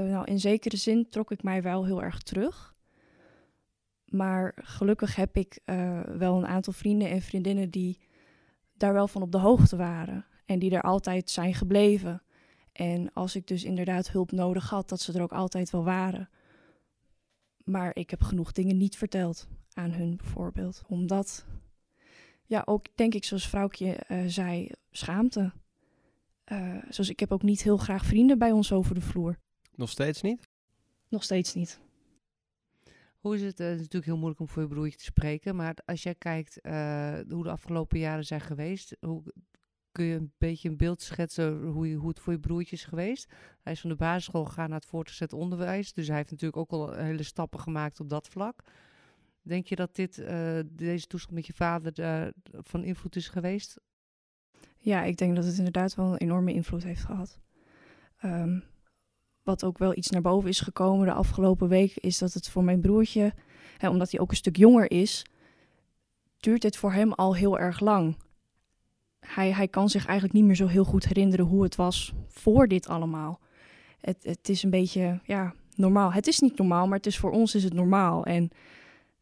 Nou, 0.10 0.26
in 0.26 0.40
zekere 0.40 0.78
zin 0.78 1.10
trok 1.10 1.32
ik 1.32 1.44
mij 1.44 1.62
wel 1.62 1.86
heel 1.86 2.04
erg 2.04 2.22
terug. 2.22 2.76
Maar 4.06 4.54
gelukkig 4.56 5.16
heb 5.16 5.38
ik 5.38 5.60
wel 6.18 6.38
een 6.38 6.48
aantal 6.48 6.74
vrienden 6.74 7.10
en 7.10 7.22
vriendinnen 7.22 7.70
die 7.70 8.07
daar 8.80 8.94
wel 8.94 9.08
van 9.08 9.22
op 9.22 9.32
de 9.32 9.38
hoogte 9.38 9.76
waren. 9.76 10.26
En 10.46 10.60
die 10.60 10.72
er 10.72 10.82
altijd 10.82 11.30
zijn 11.30 11.54
gebleven. 11.54 12.22
En 12.72 13.14
als 13.14 13.36
ik 13.36 13.48
dus 13.48 13.64
inderdaad 13.64 14.12
hulp 14.12 14.32
nodig 14.32 14.70
had, 14.70 14.90
dat 14.90 15.02
ze 15.02 15.14
er 15.14 15.22
ook 15.22 15.32
altijd 15.32 15.70
wel 15.70 15.84
waren. 15.84 16.30
Maar 17.64 17.96
ik 17.96 18.10
heb 18.10 18.22
genoeg 18.22 18.52
dingen 18.52 18.78
niet 18.78 18.98
verteld 18.98 19.48
aan 19.74 19.92
hun 19.92 20.18
bijvoorbeeld. 20.18 20.84
Omdat, 20.88 21.46
ja, 22.46 22.62
ook 22.66 22.86
denk 22.96 23.14
ik 23.14 23.24
zoals 23.24 23.48
vrouwtje 23.48 23.98
uh, 24.08 24.24
zei, 24.28 24.70
schaamte. 24.92 25.52
Uh, 26.52 26.76
zoals 26.90 27.10
ik 27.10 27.20
heb 27.20 27.32
ook 27.32 27.44
niet 27.44 27.64
heel 27.64 27.78
graag 27.78 28.06
vrienden 28.06 28.38
bij 28.38 28.52
ons 28.52 28.72
over 28.72 28.96
de 28.96 29.02
vloer. 29.02 29.38
Nog 29.76 29.90
steeds 29.90 30.22
niet? 30.22 30.48
Nog 31.08 31.24
steeds 31.24 31.54
niet. 31.54 31.80
Is 33.34 33.42
het? 33.42 33.60
Uh, 33.60 33.66
het 33.66 33.76
is 33.76 33.82
natuurlijk 33.82 34.06
heel 34.06 34.18
moeilijk 34.18 34.40
om 34.40 34.48
voor 34.48 34.62
je 34.62 34.68
broertje 34.68 34.98
te 34.98 35.04
spreken. 35.04 35.56
Maar 35.56 35.76
als 35.86 36.04
jij 36.04 36.16
kijkt 36.16 36.60
uh, 36.62 37.20
hoe 37.30 37.44
de 37.44 37.50
afgelopen 37.50 38.00
jaren 38.00 38.26
zijn 38.26 38.42
geweest, 38.42 38.98
hoe, 39.00 39.24
kun 39.92 40.06
je 40.06 40.16
een 40.16 40.34
beetje 40.38 40.70
een 40.70 40.78
beeld 40.78 41.02
schetsen 41.02 41.62
hoe, 41.64 41.90
je, 41.90 41.96
hoe 41.96 42.10
het 42.10 42.20
voor 42.20 42.34
je 42.34 42.40
broertje 42.40 42.76
is 42.76 42.86
geweest? 42.86 43.34
Hij 43.62 43.74
is 43.74 43.82
van 43.82 43.90
de 43.90 43.96
basisschool 43.96 44.46
gegaan 44.46 44.70
naar 44.70 44.80
het 44.80 44.90
voortgezet 44.90 45.34
onderwijs. 45.34 45.94
Dus 45.94 46.08
hij 46.08 46.16
heeft 46.16 46.32
natuurlijk 46.32 46.58
ook 46.58 46.72
al 46.72 46.94
hele 46.94 47.24
stappen 47.24 47.60
gemaakt 47.60 48.00
op 48.00 48.10
dat 48.10 48.28
vlak. 48.28 48.64
Denk 49.42 49.68
je 49.68 49.76
dat 49.76 49.96
dit, 49.96 50.18
uh, 50.18 50.60
deze 50.66 51.08
toestand 51.08 51.36
met 51.36 51.46
je 51.48 51.54
vader 51.54 52.34
van 52.52 52.84
invloed 52.84 53.16
is 53.16 53.28
geweest? 53.28 53.80
Ja, 54.78 55.04
ik 55.04 55.18
denk 55.18 55.36
dat 55.36 55.46
het 55.46 55.58
inderdaad 55.58 55.96
wel 55.96 56.12
een 56.12 56.18
enorme 56.18 56.54
invloed 56.54 56.84
heeft 56.84 57.04
gehad. 57.04 57.40
Um, 58.24 58.64
wat 59.48 59.64
ook 59.64 59.78
wel 59.78 59.98
iets 59.98 60.10
naar 60.10 60.22
boven 60.22 60.50
is 60.50 60.60
gekomen 60.60 61.06
de 61.06 61.14
afgelopen 61.14 61.68
week, 61.68 61.96
is 61.96 62.18
dat 62.18 62.34
het 62.34 62.50
voor 62.50 62.64
mijn 62.64 62.82
broertje, 62.82 63.34
hè, 63.78 63.90
omdat 63.90 64.12
hij 64.12 64.20
ook 64.20 64.32
een 64.32 64.38
stuk 64.38 64.58
jonger 64.58 64.92
is, 64.92 65.26
duurt 66.38 66.64
het 66.64 66.78
voor 66.78 66.92
hem 66.92 67.14
al 67.14 67.36
heel 67.36 67.60
erg 67.60 67.80
lang. 67.80 68.18
Hij, 69.20 69.52
hij 69.52 69.68
kan 69.68 69.90
zich 69.90 70.06
eigenlijk 70.06 70.34
niet 70.34 70.46
meer 70.46 70.56
zo 70.56 70.68
heel 70.68 70.84
goed 70.84 71.06
herinneren 71.06 71.46
hoe 71.46 71.64
het 71.64 71.76
was 71.76 72.14
voor 72.28 72.68
dit 72.68 72.88
allemaal. 72.88 73.40
Het, 74.02 74.18
het 74.22 74.50
is 74.50 74.64
een 74.64 74.70
beetje, 74.70 75.20
ja, 75.24 75.54
normaal. 75.76 76.12
Het 76.12 76.28
is 76.28 76.40
niet 76.40 76.58
normaal, 76.58 76.88
maar 76.88 76.98
het 76.98 77.06
is 77.06 77.18
voor 77.18 77.32
ons 77.32 77.56
is 77.56 77.64
het 77.64 77.74
normaal. 77.74 78.26
En 78.26 78.50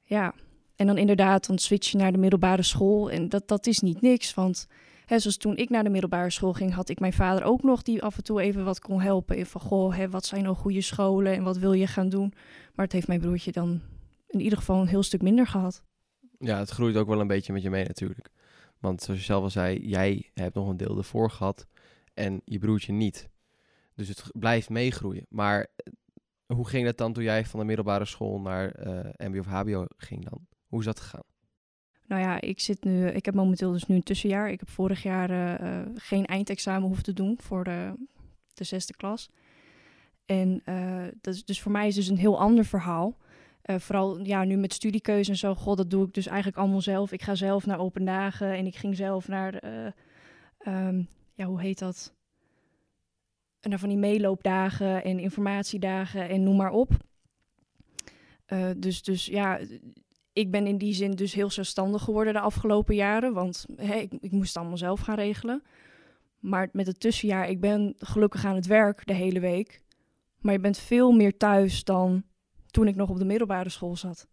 ja, 0.04 0.34
en 0.76 0.88
dan 0.88 0.98
inderdaad, 0.98 1.48
dan 1.48 1.58
switch 1.58 1.92
je 1.92 1.98
naar 1.98 2.12
de 2.12 2.18
middelbare 2.18 2.64
school. 2.64 3.12
En 3.12 3.30
dat, 3.30 3.48
dat 3.48 3.68
is 3.68 3.80
niet 3.80 4.02
niks, 4.02 4.34
want 4.34 4.68
Hè, 5.06 5.20
zoals 5.20 5.38
toen 5.38 5.58
ik 5.58 5.70
naar 5.70 5.84
de 5.84 5.90
middelbare 5.90 6.30
school 6.30 6.54
ging, 6.54 6.74
had 6.74 6.90
ik 6.90 7.00
mijn 7.00 7.14
vader 7.14 7.44
ook 7.44 7.64
nog 7.64 7.82
die 7.82 8.04
af 8.04 8.18
en 8.18 8.24
toe 8.24 8.42
even 8.42 8.64
wat 8.64 8.80
kon 8.80 9.02
helpen. 9.02 9.46
Van, 9.46 9.62
goh, 9.62 10.06
wat 10.10 10.26
zijn 10.26 10.44
nou 10.44 10.56
goede 10.56 10.82
scholen 10.82 11.34
en 11.34 11.44
wat 11.44 11.58
wil 11.58 11.74
je 11.74 11.88
gaan 11.88 12.10
doen? 12.10 12.34
Maar 12.74 12.86
het 12.86 12.94
heeft 12.94 13.08
mijn 13.08 13.20
broertje 13.20 13.52
dan 13.52 13.82
in 14.28 14.40
ieder 14.40 14.58
geval 14.58 14.82
een 14.82 14.88
heel 14.88 15.04
stuk 15.04 15.22
minder 15.22 15.48
gehad. 15.48 15.84
Ja, 16.40 16.60
het 16.60 16.70
groeit 16.70 16.96
ook 16.96 17.08
wel 17.08 17.20
een 17.20 17.28
beetje 17.28 17.54
met 17.54 17.62
je 17.62 17.70
mee 17.70 17.86
natuurlijk. 17.86 18.30
Want 18.80 19.02
zoals 19.02 19.20
je 19.20 19.26
zelf 19.26 19.44
al 19.44 19.50
zei, 19.50 19.88
jij 19.88 20.32
hebt 20.34 20.56
nog 20.56 20.68
een 20.68 20.78
deel 20.78 20.98
ervoor 20.98 21.32
gehad 21.32 21.68
en 22.14 22.42
je 22.46 22.60
broertje 22.60 22.94
niet. 22.94 23.30
Dus 23.94 24.08
het 24.08 24.24
blijft 24.34 24.70
meegroeien. 24.70 25.26
Maar 25.30 25.68
eh, 25.76 25.94
hoe 26.56 26.68
ging 26.68 26.86
dat 26.86 26.98
dan 26.98 27.14
toen 27.14 27.24
jij 27.24 27.46
van 27.46 27.60
de 27.60 27.66
middelbare 27.66 28.06
school 28.06 28.40
naar 28.40 28.72
eh, 28.72 29.28
MBO 29.28 29.40
of 29.40 29.46
HBO 29.46 29.86
ging 29.98 30.30
dan? 30.30 30.48
Hoe 30.68 30.80
is 30.80 30.86
dat 30.86 31.00
gegaan? 31.00 31.35
Nou 32.08 32.22
ja, 32.22 32.42
ik 32.42 32.60
zit 32.60 32.84
nu, 32.84 33.08
ik 33.08 33.26
heb 33.26 33.34
momenteel 33.34 33.72
dus 33.72 33.86
nu 33.86 33.96
een 33.96 34.04
tussenjaar. 34.04 34.50
Ik 34.50 34.60
heb 34.60 34.70
vorig 34.70 35.04
jaar 35.04 35.30
eh, 35.30 35.54
eh, 35.54 35.88
geen 35.96 36.26
eindexamen 36.26 36.88
hoeven 36.88 37.04
te 37.04 37.14
doen 37.14 37.38
voor 37.42 37.64
de, 37.64 37.94
de 38.54 38.64
zesde 38.64 38.96
klas. 38.96 39.30
En 40.26 40.62
eh, 40.66 41.04
dat 41.22 41.34
is, 41.34 41.46
dus 41.46 41.62
voor 41.62 41.72
mij 41.72 41.88
is 41.88 41.96
dus 41.96 42.08
een 42.08 42.18
heel 42.18 42.40
ander 42.40 42.66
verhaal. 42.66 43.18
Eh, 43.66 43.80
vooral 43.80 44.20
ja, 44.24 44.44
nu 44.44 44.56
met 44.56 44.74
studiekeuze 44.74 45.32
en 45.32 45.38
zo, 45.38 45.56
god, 45.56 45.78
dat 45.78 45.90
doe 45.90 46.06
ik 46.06 46.14
dus 46.14 46.28
eigenlijk 46.28 46.58
allemaal 46.58 46.82
zelf. 46.82 47.12
Ik 47.12 47.22
ga 47.22 47.36
zelf 47.36 47.66
naar 47.66 47.80
open 47.80 48.06
dagen 48.06 48.54
en 48.54 48.66
ik 48.66 48.76
ging 48.76 48.96
zelf 48.96 49.28
naar, 49.28 49.54
eh, 49.54 49.86
ehm, 50.58 51.04
ja, 51.34 51.46
hoe 51.46 51.62
heet 51.62 51.80
dat? 51.80 52.14
Naar 53.62 53.80
van 53.80 53.90
die 53.90 53.98
meeloopdagen 53.98 55.04
en 55.04 55.20
informatiedagen 55.20 56.30
en 56.30 56.44
noem 56.44 56.56
maar 56.56 56.72
op. 56.72 56.92
Eh, 58.46 58.70
dus, 58.78 59.04
dus 59.04 59.26
ja, 59.26 59.60
ik 60.36 60.52
ben 60.52 60.68
in 60.68 60.78
die 60.78 60.94
zin 60.94 61.12
dus 61.12 61.34
heel 61.34 61.50
zelfstandig 61.50 62.04
geworden 62.04 62.34
de 62.34 62.40
afgelopen 62.40 62.96
jaren. 62.96 63.34
Want 63.34 63.66
ik, 63.78 64.14
ik 64.20 64.32
moest 64.32 64.48
het 64.48 64.58
allemaal 64.58 64.78
zelf 64.78 65.00
gaan 65.00 65.16
regelen. 65.16 65.64
Maar 66.40 66.70
met 66.72 66.88
het 66.88 67.00
tussenjaar, 67.00 67.50
ik 67.50 67.60
ben 67.60 67.94
gelukkig 67.98 68.46
aan 68.46 68.56
het 68.56 68.66
werk 68.66 69.08
de 69.08 69.14
hele 69.14 69.40
week. 69.40 69.82
Maar 70.40 70.54
je 70.54 70.60
bent 70.60 70.78
veel 70.78 71.12
meer 71.12 71.38
thuis 71.38 71.84
dan 71.84 72.24
toen 72.68 72.88
ik 72.88 72.96
nog 72.96 73.10
op 73.10 73.18
de 73.20 73.26
middelbare 73.26 73.70
school 73.70 73.96
zat. 73.96 74.28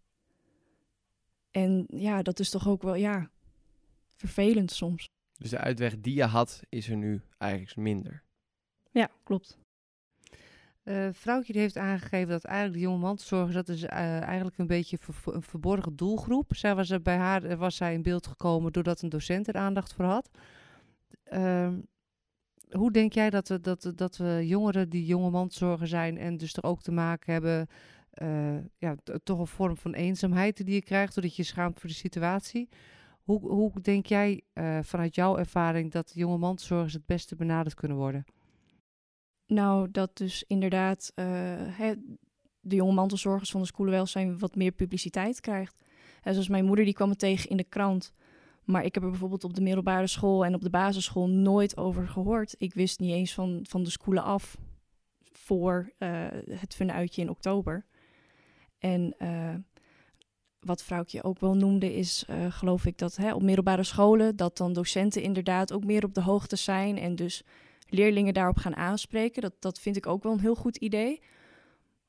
En 1.51 1.85
ja, 1.87 2.21
dat 2.21 2.39
is 2.39 2.49
toch 2.49 2.67
ook 2.67 2.81
wel, 2.81 2.95
ja, 2.95 3.29
vervelend 4.15 4.71
soms. 4.71 5.09
Dus 5.37 5.49
de 5.49 5.57
uitweg 5.57 5.99
die 5.99 6.15
je 6.15 6.25
had, 6.25 6.61
is 6.69 6.89
er 6.89 6.97
nu 6.97 7.21
eigenlijk 7.37 7.75
minder. 7.75 8.23
Ja, 8.91 9.09
klopt. 9.23 9.57
Eh 10.83 11.07
vrouwtje 11.11 11.59
heeft 11.59 11.77
aangegeven 11.77 12.27
dat 12.27 12.43
eigenlijk 12.43 13.07
de 13.47 13.53
dat 13.53 13.69
is 13.69 13.83
eh, 13.83 14.21
eigenlijk 14.21 14.57
een 14.57 14.67
beetje 14.67 14.97
een 15.25 15.41
verborgen 15.41 15.95
doelgroep. 15.95 16.55
Zij 16.55 16.75
was 16.75 16.89
er 16.89 17.01
bij 17.01 17.17
haar 17.17 17.43
eh, 17.43 17.57
was 17.57 17.75
zij 17.75 17.93
in 17.93 18.01
beeld 18.01 18.27
gekomen 18.27 18.71
doordat 18.71 19.01
een 19.01 19.09
docent 19.09 19.47
er 19.47 19.55
aandacht 19.55 19.93
voor 19.93 20.05
had. 20.05 20.29
Ehm, 21.23 21.79
hoe 22.69 22.91
denk 22.91 23.13
jij 23.13 23.29
dat 23.29 23.47
we, 23.47 23.59
dat, 23.59 23.91
dat 23.95 24.17
we 24.17 24.47
jongeren 24.47 24.89
die 24.89 25.05
jonge 25.05 25.29
mantelzorger 25.29 25.87
zijn 25.87 26.17
en 26.17 26.37
dus 26.37 26.53
er 26.53 26.63
ook 26.63 26.81
te 26.81 26.91
maken 26.91 27.33
hebben, 27.33 27.67
ja, 28.77 28.95
toch 29.23 29.39
een 29.39 29.47
vorm 29.47 29.77
van 29.77 29.93
eenzaamheid 29.93 30.65
die 30.65 30.73
je 30.73 30.81
krijgt 30.81 31.15
doordat 31.15 31.35
je 31.35 31.41
je 31.41 31.47
schaamt 31.47 31.79
voor 31.79 31.89
de 31.89 31.95
situatie. 31.95 32.69
Hoe, 33.23 33.39
hoe 33.49 33.71
denk 33.81 34.05
jij 34.05 34.41
vanuit 34.81 35.15
jouw 35.15 35.37
ervaring 35.37 35.91
dat 35.91 36.11
jonge 36.15 36.37
mantelzorgers 36.37 36.93
het 36.93 37.05
beste 37.05 37.35
benaderd 37.35 37.75
kunnen 37.75 37.97
worden? 37.97 38.25
Nou, 39.53 39.91
dat 39.91 40.17
dus 40.17 40.43
inderdaad 40.47 41.11
eh, 41.15 41.25
hè, 41.57 41.93
de 42.59 42.75
jonge 42.75 42.93
mantelzorgers 42.93 43.51
van 43.51 43.61
de 43.61 43.67
schoolenwelzijn 43.67 44.39
wat 44.39 44.55
meer 44.55 44.71
publiciteit 44.71 45.39
krijgt. 45.39 45.75
En 46.21 46.33
zoals 46.33 46.47
mijn 46.47 46.65
moeder, 46.65 46.85
die 46.85 46.93
kwam 46.93 47.09
me 47.09 47.15
tegen 47.15 47.49
in 47.49 47.57
de 47.57 47.63
krant. 47.63 48.13
Maar 48.63 48.85
ik 48.85 48.93
heb 48.93 49.03
er 49.03 49.09
bijvoorbeeld 49.09 49.43
op 49.43 49.53
de 49.53 49.61
middelbare 49.61 50.07
school 50.07 50.45
en 50.45 50.55
op 50.55 50.61
de 50.61 50.69
basisschool 50.69 51.29
nooit 51.29 51.77
over 51.77 52.07
gehoord. 52.07 52.55
Ik 52.57 52.73
wist 52.73 52.99
niet 52.99 53.11
eens 53.11 53.33
van, 53.33 53.59
van 53.69 53.83
de 53.83 53.89
schoolen 53.89 54.23
af 54.23 54.57
voor 55.31 55.91
eh, 55.97 56.27
het 56.49 56.75
funuitje 56.75 57.21
in 57.21 57.29
oktober. 57.29 57.85
En 58.79 59.15
eh, 59.17 59.55
wat 60.59 60.83
vrouwtje 60.83 61.23
ook 61.23 61.39
wel 61.39 61.55
noemde 61.55 61.95
is, 61.95 62.25
geloof 62.49 62.85
ik, 62.85 62.97
dat 62.97 63.15
hè, 63.15 63.33
op 63.33 63.41
middelbare 63.41 63.83
scholen... 63.83 64.35
dat 64.35 64.57
dan 64.57 64.73
docenten 64.73 65.21
inderdaad 65.21 65.73
ook 65.73 65.83
meer 65.83 66.03
op 66.03 66.13
de 66.13 66.21
hoogte 66.21 66.55
zijn... 66.55 66.97
en 66.97 67.15
dus 67.15 67.43
leerlingen 67.93 68.33
daarop 68.33 68.57
gaan 68.57 68.75
aanspreken. 68.75 69.41
Dat, 69.41 69.53
dat 69.59 69.79
vind 69.79 69.95
ik 69.95 70.07
ook 70.07 70.23
wel 70.23 70.31
een 70.31 70.39
heel 70.39 70.55
goed 70.55 70.77
idee. 70.77 71.21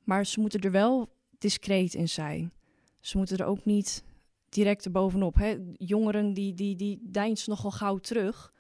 Maar 0.05 0.27
ze 0.27 0.41
moeten 0.41 0.61
er 0.61 0.71
wel 0.71 1.09
discreet 1.39 1.95
in 1.95 2.09
zijn. 2.09 2.53
Ze 3.01 3.17
moeten 3.17 3.39
er 3.39 3.47
ook 3.47 3.65
niet 3.65 4.05
direct 4.49 4.85
erbovenop. 4.85 5.35
Hè? 5.35 5.57
Jongeren 5.73 6.35
die, 6.35 6.55
die, 6.55 6.77
die 6.77 7.01
deinsen 7.03 7.51
nogal 7.51 7.71
gauw 7.71 7.99
terug. 7.99 8.53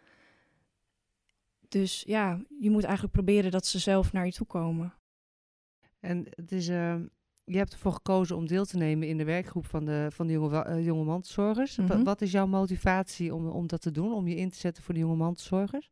Dus 1.68 2.02
ja, 2.06 2.40
je 2.60 2.70
moet 2.70 2.84
eigenlijk 2.84 3.14
proberen 3.14 3.50
dat 3.50 3.66
ze 3.66 3.78
zelf 3.78 4.12
naar 4.12 4.26
je 4.26 4.32
toe 4.32 4.46
komen. 4.46 4.94
En 6.00 6.26
het 6.30 6.52
is, 6.52 6.68
eh, 6.68 6.96
je 7.44 7.56
hebt 7.56 7.72
ervoor 7.72 7.92
gekozen 7.92 8.36
om 8.36 8.46
deel 8.46 8.64
te 8.64 8.76
nemen 8.76 9.08
in 9.08 9.16
de 9.16 9.24
werkgroep 9.24 9.66
van 9.66 9.84
de, 9.84 10.06
van 10.10 10.26
de 10.26 10.32
jonge, 10.32 10.64
eh, 10.64 10.84
jonge 10.84 11.04
mantelzorgers. 11.04 11.76
Mhm. 11.76 12.02
Wat 12.02 12.20
is 12.20 12.32
jouw 12.32 12.46
motivatie 12.46 13.34
om, 13.34 13.48
om 13.48 13.66
dat 13.66 13.80
te 13.80 13.90
doen, 13.90 14.12
om 14.12 14.28
je 14.28 14.36
in 14.36 14.50
te 14.50 14.58
zetten 14.58 14.82
voor 14.82 14.94
de 14.94 15.00
jonge 15.00 15.16
mantelzorgers? 15.16 15.90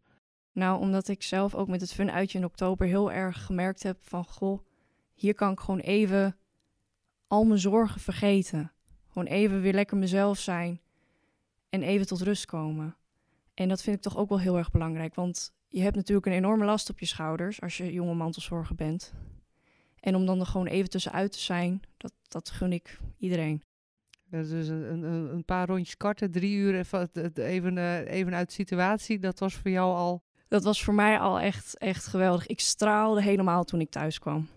Nou, 0.53 0.81
omdat 0.81 1.09
ik 1.09 1.23
zelf 1.23 1.55
ook 1.55 1.69
met 1.69 1.81
het 1.81 1.93
fun 1.93 2.11
uitje 2.11 2.39
in 2.39 2.45
oktober 2.45 2.87
heel 2.87 3.13
erg 3.13 3.45
gemerkt 3.45 3.83
heb 3.83 3.97
van... 4.01 4.25
Goh, 4.25 4.61
hier 5.15 5.35
kan 5.35 5.53
ik 5.53 5.61
gewoon 5.61 5.81
even 5.81 6.37
al 7.27 7.45
mijn 7.45 7.61
zorgen 7.61 8.01
vergeten. 8.01 8.73
Gewoon 9.09 9.29
even 9.29 9.61
weer 9.61 9.73
lekker 9.73 9.97
mezelf 9.97 10.39
zijn. 10.39 10.81
En 11.69 11.83
even 11.83 12.07
tot 12.07 12.21
rust 12.21 12.47
komen. 12.47 12.97
En 13.55 13.69
dat 13.69 13.83
vind 13.83 13.97
ik 13.97 14.03
toch 14.03 14.17
ook 14.17 14.29
wel 14.29 14.41
heel 14.41 14.59
erg 14.59 14.71
belangrijk. 14.71 15.15
Want 15.15 15.53
je 15.69 15.81
hebt 15.81 15.97
natuurlijk 15.97 16.27
een 16.27 16.33
enorme 16.33 16.65
last 16.65 16.91
op 16.91 16.99
je 16.99 17.07
schouders 17.07 17.61
als 17.61 17.77
je 17.77 17.93
jonge 17.93 18.15
mantelzorger 18.15 18.75
bent. 18.75 19.15
En 20.01 20.15
om 20.15 20.27
dan 20.27 20.41
er 20.41 20.47
gewoon 20.47 20.67
even 20.67 20.91
tussenuit 20.91 21.33
te 21.33 21.39
zijn, 21.39 21.83
dat, 21.97 22.13
dat 22.29 22.51
gun 22.51 22.73
ik 22.73 22.99
iedereen. 23.19 23.63
Dus 24.31 24.69
een, 24.69 24.93
een, 24.93 25.35
een 25.35 25.45
paar 25.45 25.67
rondjes 25.67 25.97
karten, 25.97 26.31
drie 26.31 26.57
uur 26.57 26.79
even, 26.79 27.11
even, 27.35 27.79
eh, 27.79 28.13
even 28.13 28.35
uit 28.35 28.49
de 28.49 28.55
situatie. 28.55 29.19
Dat 29.19 29.39
was 29.39 29.55
voor 29.55 29.71
jou 29.71 29.95
al... 29.95 30.23
Dat 30.53 30.65
was 30.65 30.85
voor 30.85 30.95
mij 30.95 31.19
al 31.19 31.41
echt, 31.41 31.79
echt 31.79 32.07
geweldig. 32.07 32.47
Ik 32.47 32.61
straalde 32.61 33.23
helemaal 33.23 33.65
toen 33.65 33.81
ik 33.81 33.91
thuis 33.91 34.19
kwam. 34.19 34.49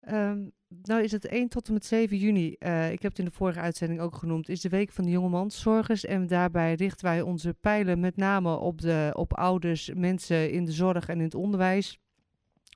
Ehm, 0.00 0.38
nou 0.82 1.02
is 1.02 1.12
het 1.12 1.30
1 1.32 1.48
tot 1.48 1.66
en 1.66 1.72
met 1.72 1.86
7 1.86 2.16
juni, 2.16 2.54
eh, 2.58 2.92
ik 2.92 3.02
heb 3.02 3.10
het 3.10 3.18
in 3.18 3.24
de 3.24 3.30
vorige 3.30 3.60
uitzending 3.60 4.00
ook 4.00 4.16
genoemd, 4.16 4.48
is 4.48 4.60
de 4.60 4.68
week 4.68 4.92
van 4.92 5.04
de 5.04 5.10
jonge 5.10 5.28
mantelzorgers. 5.28 6.04
En 6.04 6.26
daarbij 6.26 6.74
richten 6.74 7.06
wij 7.06 7.20
onze 7.20 7.54
pijlen 7.60 8.00
met 8.00 8.16
name 8.16 8.56
op, 8.56 8.80
de, 8.80 9.10
op 9.16 9.34
ouders, 9.34 9.90
mensen 9.94 10.50
in 10.50 10.64
de 10.64 10.72
zorg 10.72 11.08
en 11.08 11.18
in 11.18 11.24
het 11.24 11.34
onderwijs. 11.34 11.98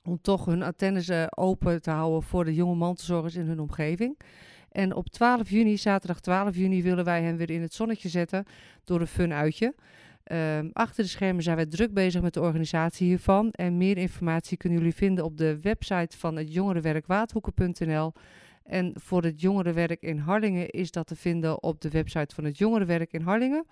Om 0.03 0.21
toch 0.21 0.45
hun 0.45 0.63
antennes 0.63 1.09
eh, 1.09 1.25
open 1.29 1.81
te 1.81 1.91
houden 1.91 2.23
voor 2.23 2.45
de 2.45 2.53
jonge 2.53 2.75
mantelzorgers 2.75 3.35
in 3.35 3.47
hun 3.47 3.59
omgeving. 3.59 4.19
En 4.71 4.95
op 4.95 5.09
12 5.09 5.49
juni, 5.49 5.77
zaterdag 5.77 6.19
12 6.19 6.55
juni, 6.55 6.83
willen 6.83 7.05
wij 7.05 7.23
hen 7.23 7.37
weer 7.37 7.49
in 7.49 7.61
het 7.61 7.73
zonnetje 7.73 8.09
zetten 8.09 8.45
door 8.83 9.01
een 9.01 9.07
fun 9.07 9.33
uitje. 9.33 9.75
Ehm, 10.23 10.69
achter 10.73 11.03
de 11.03 11.09
schermen 11.09 11.43
zijn 11.43 11.55
wij 11.55 11.65
druk 11.65 11.93
bezig 11.93 12.21
met 12.21 12.33
de 12.33 12.41
organisatie 12.41 13.07
hiervan. 13.07 13.51
En 13.51 13.77
meer 13.77 13.97
informatie 13.97 14.57
kunnen 14.57 14.79
jullie 14.79 14.95
vinden 14.95 15.25
op 15.25 15.37
de 15.37 15.59
website 15.61 16.17
van 16.17 16.35
het 16.35 16.53
jongerenwerk 16.53 17.07
waadhoeken.nl. 17.07 18.13
En 18.63 18.93
voor 18.95 19.23
het 19.23 19.41
jongerenwerk 19.41 20.01
in 20.01 20.17
Harlingen 20.17 20.69
is 20.69 20.91
dat 20.91 21.07
te 21.07 21.15
vinden 21.15 21.63
op 21.63 21.81
de 21.81 21.89
website 21.89 22.35
van 22.35 22.43
het 22.43 22.57
jongerenwerk 22.57 23.13
in 23.13 23.21
Harlingen. 23.21 23.65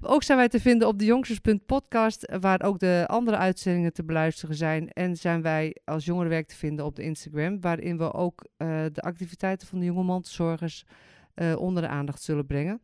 Ook 0.00 0.22
zijn 0.22 0.38
wij 0.38 0.48
te 0.48 0.60
vinden 0.60 0.88
op 0.88 0.98
de 0.98 1.04
jongsters.podcast, 1.04 2.36
waar 2.40 2.62
ook 2.62 2.78
de 2.78 3.04
andere 3.06 3.36
uitzendingen 3.36 3.92
te 3.92 4.04
beluisteren 4.04 4.54
zijn. 4.54 4.92
En 4.92 5.16
zijn 5.16 5.42
wij 5.42 5.76
als 5.84 6.04
jongerenwerk 6.04 6.46
te 6.46 6.56
vinden 6.56 6.84
op 6.84 6.96
de 6.96 7.02
Instagram, 7.02 7.60
waarin 7.60 7.98
we 7.98 8.12
ook 8.12 8.46
eh, 8.56 8.84
de 8.92 9.00
activiteiten 9.00 9.66
van 9.66 9.78
de 9.78 9.84
jonge 9.84 10.02
mantelzorgers 10.02 10.84
eh, 11.34 11.56
onder 11.58 11.82
de 11.82 11.88
aandacht 11.88 12.22
zullen 12.22 12.46
brengen. 12.46 12.80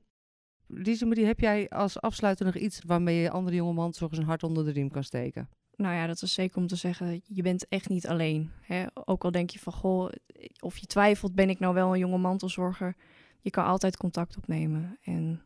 Lise 0.74 1.06
Marie, 1.06 1.24
heb 1.24 1.40
jij 1.40 1.68
als 1.68 2.00
afsluiter 2.00 2.46
nog 2.46 2.56
iets 2.56 2.80
waarmee 2.86 3.20
je 3.20 3.30
andere 3.30 3.56
jonge 3.56 3.72
mantelzorgers 3.72 4.18
een 4.18 4.26
hart 4.26 4.42
onder 4.42 4.64
de 4.64 4.70
riem 4.70 4.90
kan 4.90 5.04
steken? 5.04 5.48
Nou 5.76 5.94
ja, 5.94 6.06
dat 6.06 6.22
is 6.22 6.34
zeker 6.34 6.56
om 6.56 6.66
te 6.66 6.76
zeggen, 6.76 7.20
je 7.24 7.42
bent 7.42 7.68
echt 7.68 7.88
niet 7.88 8.06
alleen. 8.06 8.50
Hè? 8.60 8.84
Ook 8.94 9.24
al 9.24 9.30
denk 9.30 9.50
je 9.50 9.58
van, 9.58 9.72
goh, 9.72 10.12
of 10.60 10.78
je 10.78 10.86
twijfelt, 10.86 11.34
ben 11.34 11.50
ik 11.50 11.58
nou 11.58 11.74
wel 11.74 11.92
een 11.92 11.98
jonge 11.98 12.18
mantelzorger? 12.18 12.96
Je 13.40 13.50
kan 13.50 13.64
altijd 13.64 13.96
contact 13.96 14.36
opnemen 14.36 14.98
en 15.02 15.42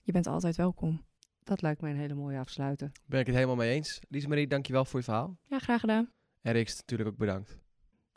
je 0.00 0.12
bent 0.12 0.26
altijd 0.26 0.56
welkom. 0.56 1.04
Dat 1.42 1.62
lijkt 1.62 1.80
mij 1.80 1.90
een 1.90 1.98
hele 1.98 2.14
mooie 2.14 2.38
afsluiter. 2.38 2.92
Ben 3.06 3.20
ik 3.20 3.26
het 3.26 3.34
helemaal 3.34 3.56
mee 3.56 3.74
eens. 3.74 4.00
Lies 4.08 4.26
Marie, 4.26 4.46
dankjewel 4.46 4.84
voor 4.84 4.98
je 4.98 5.04
verhaal. 5.04 5.38
Ja, 5.44 5.58
graag 5.58 5.80
gedaan. 5.80 6.10
En 6.40 6.52
Rix, 6.52 6.76
natuurlijk 6.76 7.10
ook 7.10 7.16
bedankt. 7.16 7.58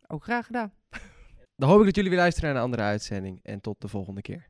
Ook 0.08 0.24
graag 0.24 0.46
gedaan. 0.46 0.74
Dan 1.56 1.70
hoop 1.70 1.80
ik 1.80 1.86
dat 1.86 1.96
jullie 1.96 2.10
weer 2.10 2.20
luisteren 2.20 2.50
naar 2.50 2.58
een 2.58 2.66
andere 2.66 2.84
uitzending. 2.84 3.40
En 3.44 3.62
tot 3.62 3.82
de 3.82 3.88
volgende 3.88 4.22
keer. 4.22 4.48